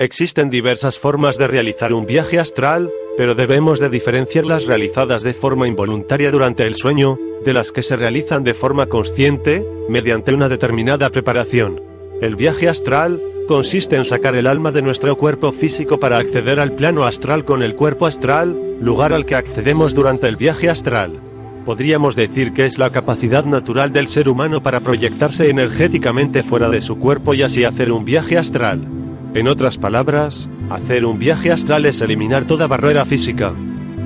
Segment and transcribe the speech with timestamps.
[0.00, 5.34] Existen diversas formas de realizar un viaje astral, pero debemos de diferenciar las realizadas de
[5.34, 10.48] forma involuntaria durante el sueño, de las que se realizan de forma consciente, mediante una
[10.48, 11.82] determinada preparación.
[12.22, 16.72] El viaje astral consiste en sacar el alma de nuestro cuerpo físico para acceder al
[16.72, 21.20] plano astral con el cuerpo astral, lugar al que accedemos durante el viaje astral.
[21.66, 26.80] Podríamos decir que es la capacidad natural del ser humano para proyectarse energéticamente fuera de
[26.80, 29.09] su cuerpo y así hacer un viaje astral.
[29.32, 33.54] En otras palabras, hacer un viaje astral es eliminar toda barrera física.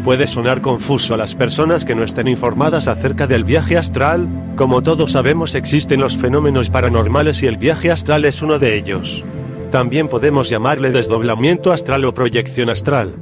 [0.04, 4.82] Puede sonar confuso a las personas que no estén informadas acerca del viaje astral, como
[4.82, 9.24] todos sabemos existen los fenómenos paranormales y el viaje astral es uno de ellos.
[9.70, 13.14] También podemos llamarle desdoblamiento astral o proyección astral.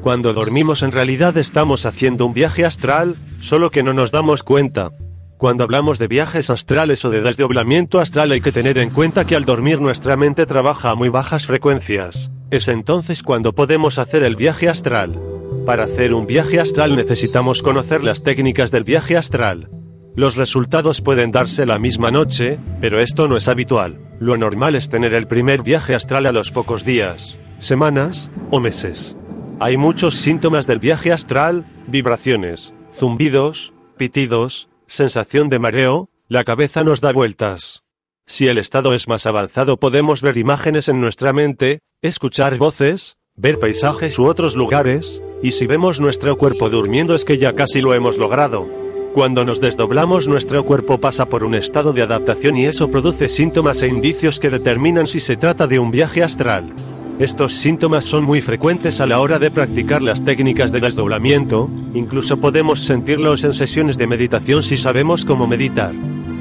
[0.00, 4.92] Cuando dormimos en realidad estamos haciendo un viaje astral, solo que no nos damos cuenta.
[5.40, 9.34] Cuando hablamos de viajes astrales o de desdoblamiento astral hay que tener en cuenta que
[9.34, 12.30] al dormir nuestra mente trabaja a muy bajas frecuencias.
[12.50, 15.18] Es entonces cuando podemos hacer el viaje astral.
[15.64, 19.70] Para hacer un viaje astral necesitamos conocer las técnicas del viaje astral.
[20.14, 23.98] Los resultados pueden darse la misma noche, pero esto no es habitual.
[24.20, 29.16] Lo normal es tener el primer viaje astral a los pocos días, semanas o meses.
[29.58, 37.00] Hay muchos síntomas del viaje astral, vibraciones, zumbidos, pitidos, sensación de mareo, la cabeza nos
[37.00, 37.82] da vueltas.
[38.26, 43.58] Si el estado es más avanzado podemos ver imágenes en nuestra mente, escuchar voces, ver
[43.58, 47.94] paisajes u otros lugares, y si vemos nuestro cuerpo durmiendo es que ya casi lo
[47.94, 48.68] hemos logrado.
[49.14, 53.82] Cuando nos desdoblamos nuestro cuerpo pasa por un estado de adaptación y eso produce síntomas
[53.82, 56.89] e indicios que determinan si se trata de un viaje astral.
[57.20, 62.40] Estos síntomas son muy frecuentes a la hora de practicar las técnicas de desdoblamiento, incluso
[62.40, 65.92] podemos sentirlos en sesiones de meditación si sabemos cómo meditar.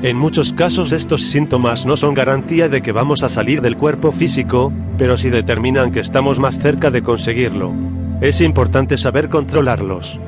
[0.03, 4.13] En muchos casos estos síntomas no son garantía de que vamos a salir del cuerpo
[4.13, 7.73] físico, pero sí determinan que estamos más cerca de conseguirlo.
[8.21, 10.21] Es importante saber controlarlos.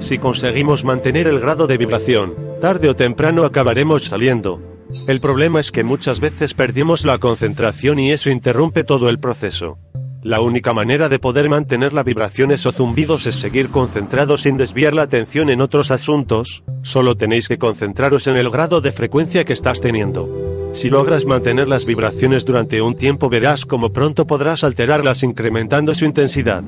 [0.00, 4.62] Si conseguimos mantener el grado de vibración, tarde o temprano acabaremos saliendo.
[5.06, 9.76] El problema es que muchas veces perdimos la concentración y eso interrumpe todo el proceso.
[10.22, 14.92] La única manera de poder mantener la vibraciones o zumbidos es seguir concentrados sin desviar
[14.92, 19.52] la atención en otros asuntos, solo tenéis que concentraros en el grado de frecuencia que
[19.52, 20.70] estás teniendo.
[20.72, 26.04] Si logras mantener las vibraciones durante un tiempo verás cómo pronto podrás alterarlas incrementando su
[26.04, 26.64] intensidad.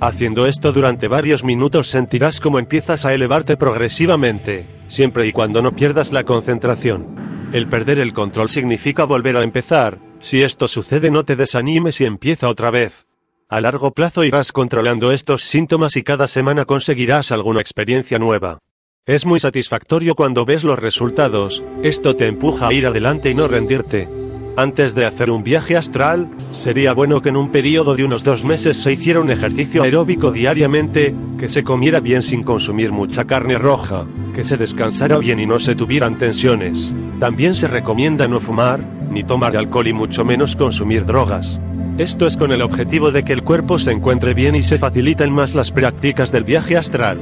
[0.00, 5.74] Haciendo esto durante varios minutos sentirás cómo empiezas a elevarte progresivamente, siempre y cuando no
[5.74, 7.48] pierdas la concentración.
[7.52, 12.04] El perder el control significa volver a empezar, si esto sucede no te desanimes y
[12.04, 13.06] empieza otra vez.
[13.48, 18.60] A largo plazo irás controlando estos síntomas y cada semana conseguirás alguna experiencia nueva.
[19.06, 23.48] Es muy satisfactorio cuando ves los resultados, esto te empuja a ir adelante y no
[23.48, 24.19] rendirte.
[24.60, 28.44] Antes de hacer un viaje astral, sería bueno que en un periodo de unos dos
[28.44, 33.56] meses se hiciera un ejercicio aeróbico diariamente, que se comiera bien sin consumir mucha carne
[33.56, 34.04] roja,
[34.34, 36.92] que se descansara bien y no se tuvieran tensiones.
[37.18, 41.58] También se recomienda no fumar, ni tomar alcohol y mucho menos consumir drogas.
[41.96, 45.32] Esto es con el objetivo de que el cuerpo se encuentre bien y se faciliten
[45.32, 47.18] más las prácticas del viaje astral.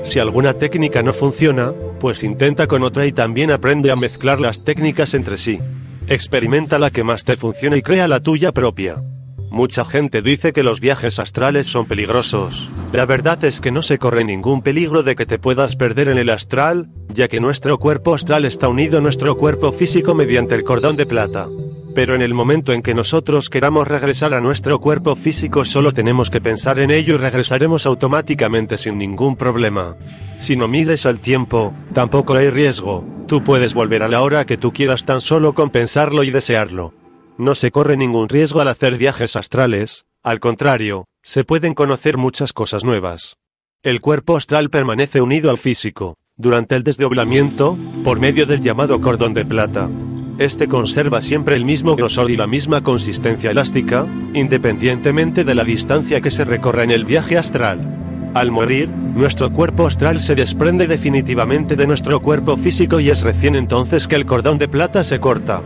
[0.00, 1.70] Si alguna técnica no funciona,
[2.00, 5.60] pues intenta con otra y también aprende a mezclar las técnicas entre sí.
[6.10, 9.02] Experimenta la que más te funcione y crea la tuya propia.
[9.50, 12.70] Mucha gente dice que los viajes astrales son peligrosos.
[12.92, 16.16] La verdad es que no se corre ningún peligro de que te puedas perder en
[16.16, 20.64] el astral, ya que nuestro cuerpo astral está unido a nuestro cuerpo físico mediante el
[20.64, 21.46] cordón de plata.
[21.94, 26.30] Pero en el momento en que nosotros queramos regresar a nuestro cuerpo físico solo tenemos
[26.30, 29.96] que pensar en ello y regresaremos automáticamente sin ningún problema.
[30.38, 34.56] Si no mides el tiempo, tampoco hay riesgo, tú puedes volver a la hora que
[34.56, 36.94] tú quieras tan solo con pensarlo y desearlo.
[37.36, 42.52] No se corre ningún riesgo al hacer viajes astrales, al contrario, se pueden conocer muchas
[42.52, 43.36] cosas nuevas.
[43.84, 49.34] El cuerpo astral permanece unido al físico, durante el desdoblamiento, por medio del llamado cordón
[49.34, 49.90] de plata.
[50.38, 56.20] Este conserva siempre el mismo grosor y la misma consistencia elástica, independientemente de la distancia
[56.20, 58.07] que se recorra en el viaje astral.
[58.38, 63.56] Al morir, nuestro cuerpo astral se desprende definitivamente de nuestro cuerpo físico y es recién
[63.56, 65.64] entonces que el cordón de plata se corta.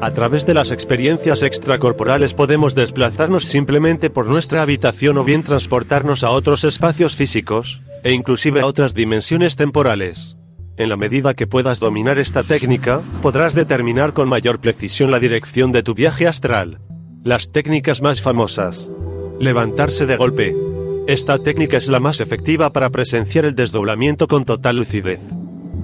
[0.00, 6.24] A través de las experiencias extracorporales podemos desplazarnos simplemente por nuestra habitación o bien transportarnos
[6.24, 10.38] a otros espacios físicos, e inclusive a otras dimensiones temporales.
[10.78, 15.72] En la medida que puedas dominar esta técnica, podrás determinar con mayor precisión la dirección
[15.72, 16.80] de tu viaje astral.
[17.22, 18.90] Las técnicas más famosas.
[19.38, 20.73] Levantarse de golpe.
[21.06, 25.20] Esta técnica es la más efectiva para presenciar el desdoblamiento con total lucidez.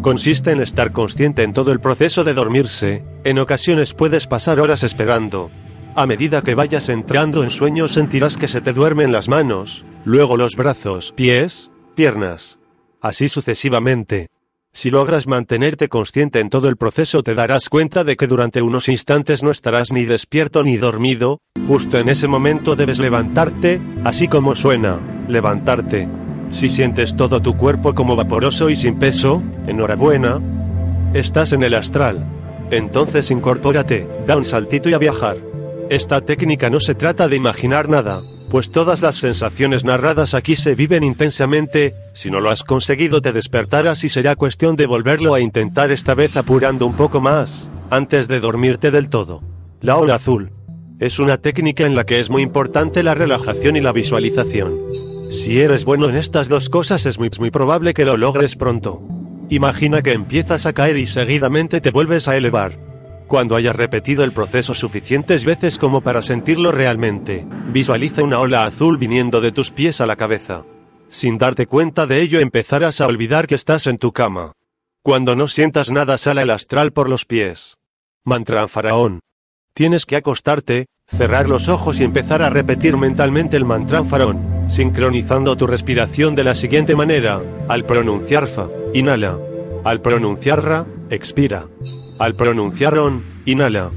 [0.01, 4.83] Consiste en estar consciente en todo el proceso de dormirse, en ocasiones puedes pasar horas
[4.83, 5.51] esperando.
[5.95, 10.39] A medida que vayas entrando en sueño sentirás que se te duermen las manos, luego
[10.39, 12.59] los brazos, pies, piernas.
[13.03, 14.29] Así sucesivamente.
[14.73, 18.89] Si logras mantenerte consciente en todo el proceso te darás cuenta de que durante unos
[18.89, 24.55] instantes no estarás ni despierto ni dormido, justo en ese momento debes levantarte, así como
[24.55, 26.09] suena, levantarte.
[26.51, 30.41] Si sientes todo tu cuerpo como vaporoso y sin peso, enhorabuena.
[31.15, 32.25] Estás en el astral.
[32.71, 35.39] Entonces incorpórate, da un saltito y a viajar.
[35.91, 40.75] Esta técnica no se trata de imaginar nada, pues todas las sensaciones narradas aquí se
[40.75, 45.41] viven intensamente, si no lo has conseguido te despertarás y será cuestión de volverlo a
[45.41, 49.43] intentar esta vez apurando un poco más, antes de dormirte del todo.
[49.81, 50.51] La ola azul.
[50.99, 54.75] Es una técnica en la que es muy importante la relajación y la visualización.
[55.31, 59.01] Si eres bueno en estas dos cosas es muy, muy probable que lo logres pronto.
[59.49, 62.90] Imagina que empiezas a caer y seguidamente te vuelves a elevar.
[63.31, 68.99] Cuando hayas repetido el proceso suficientes veces como para sentirlo realmente, visualiza una ola azul
[68.99, 70.65] viniendo de tus pies a la cabeza.
[71.07, 74.55] Sin darte cuenta de ello empezarás a olvidar que estás en tu cama.
[75.05, 77.77] Cuando no sientas nada sale el astral por los pies.
[78.25, 79.21] Mantra faraón.
[79.75, 85.57] Tienes que acostarte, cerrar los ojos y empezar a repetir mentalmente el mantra faraón, sincronizando
[85.57, 89.39] tu respiración de la siguiente manera, al pronunciar fa, inhala.
[89.85, 91.69] Al pronunciar ra, expira.
[92.21, 93.93] Al pronunciar on, inhala.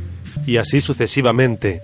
[0.47, 1.81] Y así sucesivamente.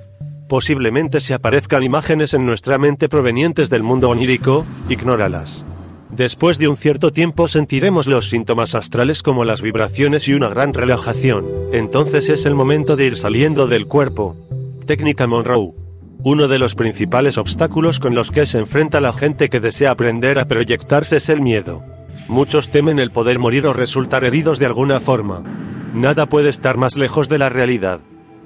[0.47, 5.65] Posiblemente se aparezcan imágenes en nuestra mente provenientes del mundo onírico, ignóralas.
[6.09, 10.73] Después de un cierto tiempo sentiremos los síntomas astrales como las vibraciones y una gran
[10.73, 11.45] relajación.
[11.73, 14.37] Entonces es el momento de ir saliendo del cuerpo.
[14.85, 15.73] Técnica Monroe.
[16.23, 20.39] Uno de los principales obstáculos con los que se enfrenta la gente que desea aprender
[20.39, 21.83] a proyectarse es el miedo.
[22.29, 25.43] Muchos temen el poder morir o resultar heridos de alguna forma.
[25.93, 28.01] Nada puede estar más lejos de la realidad.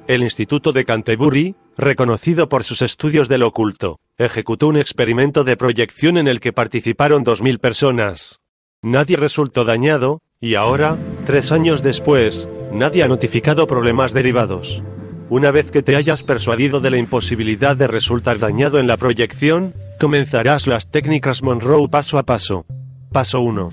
[0.07, 6.17] El Instituto de Canterbury, reconocido por sus estudios del oculto, ejecutó un experimento de proyección
[6.17, 8.39] en el que participaron 2.000 personas.
[8.81, 14.81] Nadie resultó dañado, y ahora, tres años después, nadie ha notificado problemas derivados.
[15.29, 19.73] Una vez que te hayas persuadido de la imposibilidad de resultar dañado en la proyección,
[19.99, 22.65] comenzarás las técnicas Monroe paso a paso.
[23.11, 23.69] Paso 1.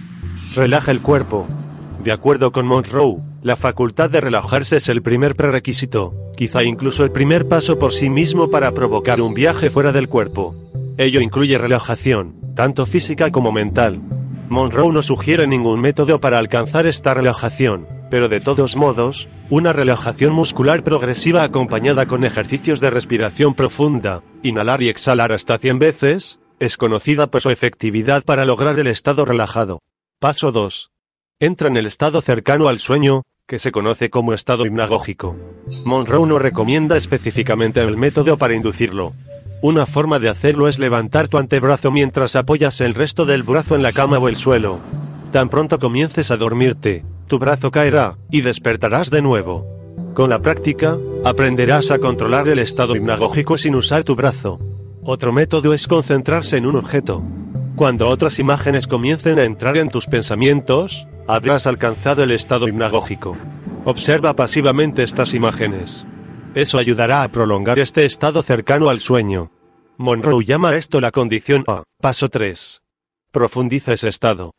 [0.54, 1.46] Relaja el cuerpo.
[2.02, 7.10] De acuerdo con Monroe, la facultad de relajarse es el primer prerequisito, quizá incluso el
[7.10, 10.54] primer paso por sí mismo para provocar un viaje fuera del cuerpo.
[10.98, 14.02] Ello incluye relajación, tanto física como mental.
[14.50, 20.34] Monroe no sugiere ningún método para alcanzar esta relajación, pero de todos modos, una relajación
[20.34, 26.76] muscular progresiva acompañada con ejercicios de respiración profunda, inhalar y exhalar hasta 100 veces, es
[26.76, 29.80] conocida por su efectividad para lograr el estado relajado.
[30.18, 30.90] Paso 2.
[31.38, 35.34] Entra en el estado cercano al sueño, que se conoce como estado hipnagógico.
[35.84, 39.12] Monroe no recomienda específicamente el método para inducirlo.
[39.60, 43.82] Una forma de hacerlo es levantar tu antebrazo mientras apoyas el resto del brazo en
[43.82, 44.78] la cama o el suelo.
[45.32, 49.66] Tan pronto comiences a dormirte, tu brazo caerá, y despertarás de nuevo.
[50.14, 54.60] Con la práctica, aprenderás a controlar el estado hipnagógico sin usar tu brazo.
[55.02, 57.24] Otro método es concentrarse en un objeto.
[57.74, 63.36] Cuando otras imágenes comiencen a entrar en tus pensamientos, habrás alcanzado el estado hipnagógico.
[63.84, 66.04] Observa pasivamente estas imágenes.
[66.54, 69.52] Eso ayudará a prolongar este estado cercano al sueño.
[69.96, 71.84] Monroe llama esto la condición A.
[72.00, 72.82] Paso 3.
[73.30, 74.54] Profundiza ese estado.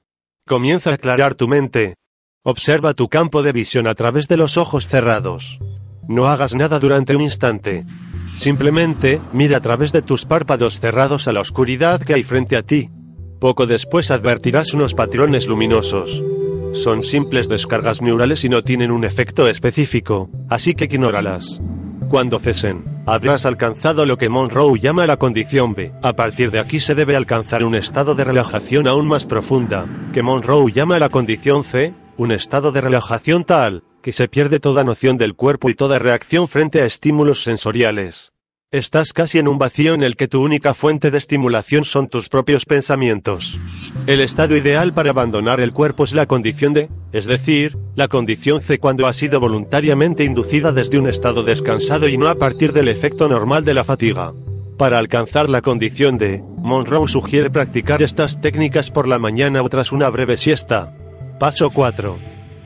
[0.47, 1.95] Comienza a aclarar tu mente.
[2.43, 5.59] Observa tu campo de visión a través de los ojos cerrados.
[6.07, 7.85] No hagas nada durante un instante.
[8.35, 12.63] Simplemente, mira a través de tus párpados cerrados a la oscuridad que hay frente a
[12.63, 12.89] ti.
[13.39, 16.23] Poco después advertirás unos patrones luminosos.
[16.73, 21.61] Son simples descargas neurales y no tienen un efecto específico, así que ignóralas.
[22.09, 25.91] Cuando cesen, habrás alcanzado lo que Monroe llama la condición B.
[26.01, 30.23] A partir de aquí se debe alcanzar un estado de relajación aún más profunda, que
[30.23, 35.17] Monroe llama la condición C, un estado de relajación tal, que se pierde toda noción
[35.17, 38.30] del cuerpo y toda reacción frente a estímulos sensoriales.
[38.73, 42.29] Estás casi en un vacío en el que tu única fuente de estimulación son tus
[42.29, 43.59] propios pensamientos.
[44.07, 48.61] El estado ideal para abandonar el cuerpo es la condición D, es decir, la condición
[48.61, 52.87] C cuando ha sido voluntariamente inducida desde un estado descansado y no a partir del
[52.87, 54.31] efecto normal de la fatiga.
[54.77, 59.91] Para alcanzar la condición D, Monroe sugiere practicar estas técnicas por la mañana o tras
[59.91, 60.95] una breve siesta.
[61.41, 62.17] Paso 4.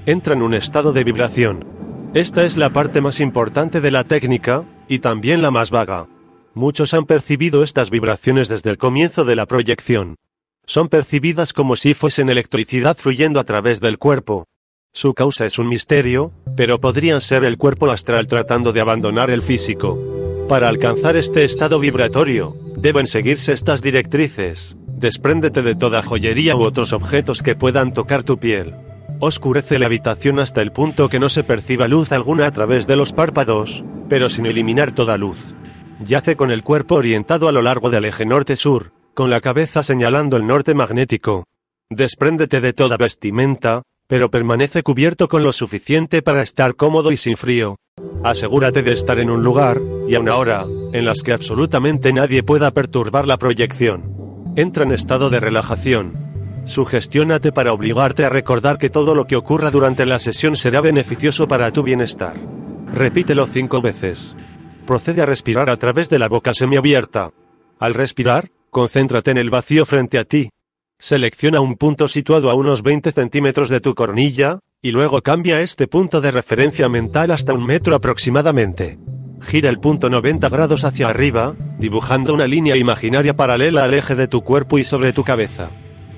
[0.06, 1.66] Entra en un estado de vibración.
[2.14, 6.08] Esta es la parte más importante de la técnica, y también la más vaga.
[6.54, 10.16] Muchos han percibido estas vibraciones desde el comienzo de la proyección.
[10.66, 14.48] Son percibidas como si fuesen electricidad fluyendo a través del cuerpo.
[14.94, 19.42] Su causa es un misterio, pero podrían ser el cuerpo astral tratando de abandonar el
[19.42, 20.00] físico.
[20.48, 24.78] Para alcanzar este estado vibratorio, deben seguirse estas directrices.
[24.88, 28.76] Despréndete de toda joyería u otros objetos que puedan tocar tu piel.
[29.28, 32.96] Oscurece la habitación hasta el punto que no se perciba luz alguna a través de
[32.96, 35.56] los párpados, pero sin eliminar toda luz.
[36.06, 40.38] Yace con el cuerpo orientado a lo largo del eje norte-sur, con la cabeza señalando
[40.38, 41.46] el norte magnético.
[41.90, 47.36] Despréndete de toda vestimenta, pero permanece cubierto con lo suficiente para estar cómodo y sin
[47.36, 47.78] frío.
[48.24, 52.44] Asegúrate de estar en un lugar, y a una hora, en las que absolutamente nadie
[52.44, 54.54] pueda perturbar la proyección.
[54.56, 56.25] Entra en estado de relajación.
[56.66, 61.48] Sugestiónate para obligarte a recordar que todo lo que ocurra durante la sesión será beneficioso
[61.48, 62.36] para tu bienestar.
[62.92, 64.36] Repítelo cinco veces.
[64.88, 67.32] Procede a respirar a través de la boca semiabierta.
[67.80, 70.50] Al respirar, concéntrate en el vacío frente a ti.
[70.98, 75.88] Selecciona un punto situado a unos 20 centímetros de tu cornilla, y luego cambia este
[75.88, 78.98] punto de referencia mental hasta un metro aproximadamente.
[79.42, 84.28] Gira el punto 90 grados hacia arriba, dibujando una línea imaginaria paralela al eje de
[84.28, 85.72] tu cuerpo y sobre tu cabeza.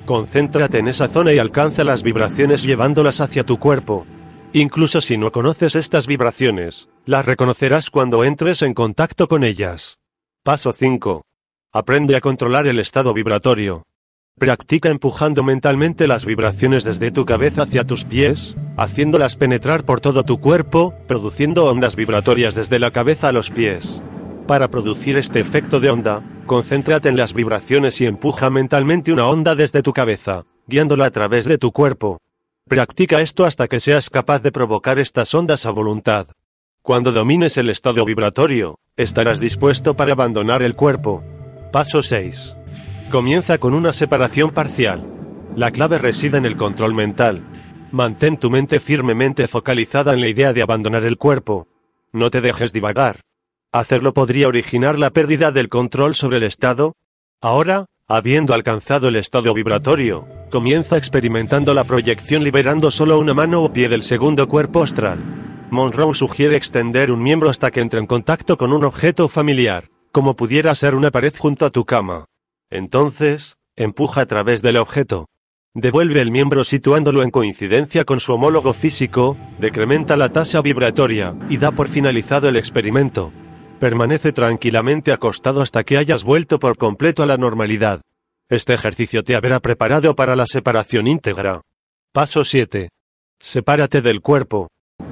[0.07, 4.07] Concéntrate en esa zona y alcanza las vibraciones llevándolas hacia tu cuerpo.
[4.53, 9.97] Incluso si no conoces estas vibraciones, las reconocerás cuando entres en contacto con ellas.
[10.45, 11.23] Paso 5.
[11.73, 13.83] Aprende a controlar el estado vibratorio.
[14.39, 20.23] Practica empujando mentalmente las vibraciones desde tu cabeza hacia tus pies, haciéndolas penetrar por todo
[20.23, 24.01] tu cuerpo, produciendo ondas vibratorias desde la cabeza a los pies.
[24.47, 29.55] Para producir este efecto de onda, concéntrate en las vibraciones y empuja mentalmente una onda
[29.55, 32.21] desde tu cabeza, guiándola a través de tu cuerpo.
[32.65, 36.27] Practica esto hasta que seas capaz de provocar estas ondas a voluntad.
[36.81, 41.25] Cuando domines el estado vibratorio, estarás dispuesto para abandonar el cuerpo.
[41.73, 42.55] Paso 6.
[43.11, 45.05] Comienza con una separación parcial.
[45.57, 47.43] La clave reside en el control mental.
[47.91, 51.67] Mantén tu mente firmemente focalizada en la idea de abandonar el cuerpo.
[52.13, 53.26] No te dejes divagar.
[53.74, 56.93] Hacerlo podría originar la pérdida del control sobre el estado.
[57.41, 63.74] Ahora, habiendo alcanzado el estado vibratorio, comienza experimentando la proyección liberando solo una mano o
[63.74, 65.67] pie del segundo cuerpo astral.
[65.69, 70.38] Monroe sugiere extender un miembro hasta que entre en contacto con un objeto familiar, como
[70.38, 72.25] pudiera ser una pared junto a tu cama.
[72.69, 75.27] Entonces, empuja a través del objeto.
[75.74, 81.57] Devuelve el miembro situándolo en coincidencia con su homólogo físico, decrementa la tasa vibratoria, y
[81.57, 83.33] da por finalizado el experimento.
[83.79, 88.01] Permanece tranquilamente acostado hasta que hayas vuelto por completo a la normalidad.
[88.50, 91.62] Este ejercicio te habrá preparado para la separación íntegra.
[92.12, 92.89] Paso 7.
[93.39, 94.69] Sepárate del cuerpo.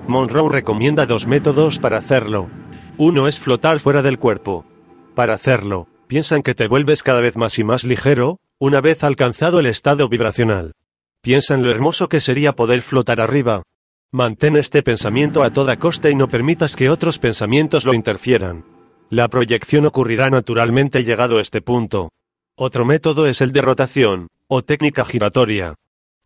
[0.08, 2.50] Monroe recomienda dos métodos para hacerlo.
[2.98, 4.66] Uno es flotar fuera del cuerpo.
[5.14, 9.04] Para hacerlo, piensa en que te vuelves cada vez más y más ligero, una vez
[9.04, 10.72] alcanzado el estado vibracional.
[11.22, 13.62] Piensa en lo hermoso que sería poder flotar arriba,
[14.16, 18.64] Mantén este pensamiento a toda costa y no permitas que otros pensamientos lo interfieran.
[19.10, 22.14] La proyección ocurrirá naturalmente llegado a este punto.
[22.56, 25.76] Otro método es el de rotación, o técnica giratoria.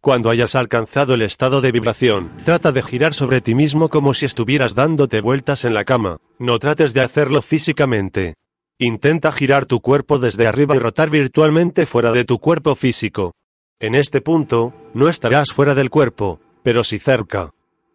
[0.01, 4.27] Cuando hayas alcanzado el estado de vibración, trata de girar sobre ti mismo como si
[4.27, 6.17] estuvieras dándote vueltas en la cama.
[6.37, 8.35] No trates de hacerlo físicamente.
[8.77, 13.33] Intenta girar tu cuerpo desde arriba y rotar virtualmente fuera de tu cuerpo físico.
[13.79, 17.49] En este punto, no estarás fuera del cuerpo, pero sí cerca.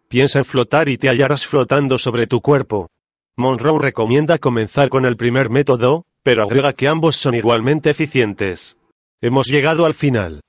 [0.07, 2.89] Piensa en flotar y te hallarás flotando sobre tu cuerpo.
[3.35, 8.77] Monroe recomienda comenzar con el primer método, pero agrega que ambos son igualmente eficientes.
[9.21, 10.41] Hemos llegado al final.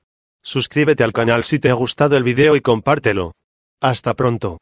[0.43, 3.33] Suscríbete al canal si te ha gustado el video y compártelo.
[3.81, 4.59] Hasta pronto.